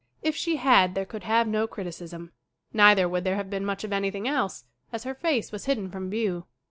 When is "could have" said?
1.05-1.47